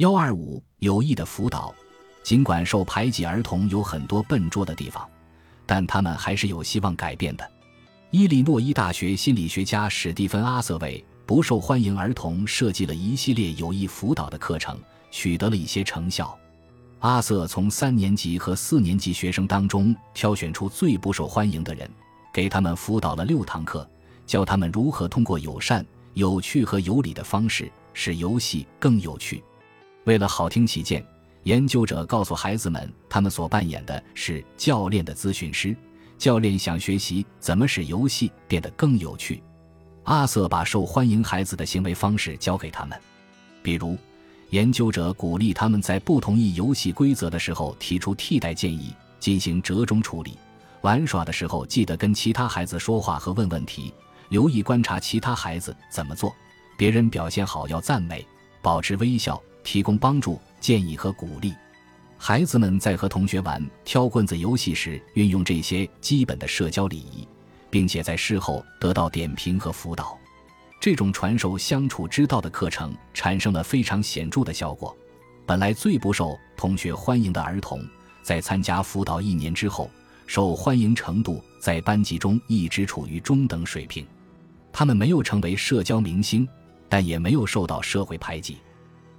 [0.00, 1.74] 幺二五有益的辅导，
[2.22, 5.06] 尽管受排挤儿童有很多笨拙的地方，
[5.66, 7.46] 但他们还是有希望改变的。
[8.10, 16.34] 伊利诺伊大学心理学家史蒂芬·阿瑟为不受欢迎儿童设计了一系列有益辅导的课程，取得了一些成效。
[17.00, 21.86] 阿瑟从三年级和四年级学生当中挑选出最不受欢迎的人，
[22.32, 23.86] 给他们辅导了六堂课，
[24.26, 29.44] 教他们如何通过友善、有趣和有礼的方式使游戏更有趣。
[30.10, 31.06] 为了好听起见，
[31.44, 35.72] 研究者告诉孩子们，他们所扮演的是教练的咨询师。
[36.18, 39.40] 教练想学习怎么使游戏变得更有趣。
[40.02, 43.00] 阿瑟把受欢迎孩子的行为方式教给他们，
[43.62, 43.96] 比如，
[44.48, 50.36] 研究者鼓励他们在不同意游戏规则的时候提出替代建议，进行折中处理。
[50.80, 53.94] 玩耍的时候记得跟其他孩子说话和问问题，
[54.28, 56.34] 留意观察其他孩子怎么做。
[56.76, 58.26] 别人表现好要赞美，
[58.60, 61.54] 保持微笑，提供帮助、建议和鼓励。
[62.16, 67.26] 孩子们在和同学玩挑棍子游戏时，运用这些基本的社交礼仪，
[67.70, 70.18] 并且在事后得到点评和辅导。
[70.78, 74.96] 这种传授相处之道的课程产生了非常显著的效果。
[75.46, 77.82] 本来最不受同学欢迎的儿童，
[78.22, 79.90] 在参加辅导一年之后，
[80.26, 84.06] 受欢迎程度在班级中一直处于中等水平。
[84.72, 86.46] 他们没有成为社交明星，
[86.88, 88.58] 但也没有受到社会排挤。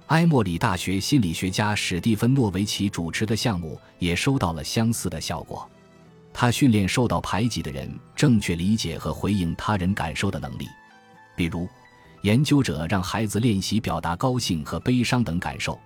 [0.08, 5.68] 埃默里大学心理学家史蒂芬·诺维奇主持的项目也收到了相似的效果。
[6.34, 10.66] 他训练受到排挤的人正确理解和回应他人感受的能力。
[11.36, 11.68] 比如，
[12.22, 15.78] 研究者让孩子练习表达高兴和悲伤等感受，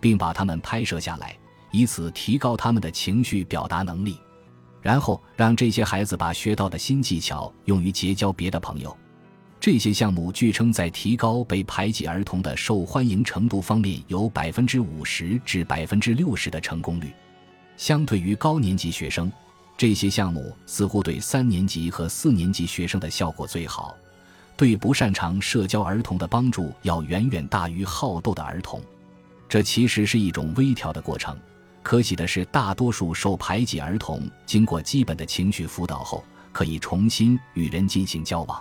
[0.00, 1.36] 并把他们拍摄下来，
[1.70, 4.18] 以此提高他们的情绪表达能力。
[4.80, 8.96] 然后让这些孩子把学到的新技巧用于结交别的朋友。
[9.62, 17.12] 这些项目据称在提高被排挤儿童的受欢迎程度方面有百分之五十至百分之六十的成功率。
[17.76, 19.30] 相对于高年级学生，
[19.76, 23.96] 这些项目似乎对三年级和四年级学生的效果最好。
[24.56, 28.82] 对不擅长社交儿童的帮助要远远大于好斗的儿童。
[29.48, 31.38] 这其实是一种微调的过程。
[31.84, 38.60] 可喜的是，大多数受排挤儿童经过基本的情绪辅导后，可以重新与人进行交往。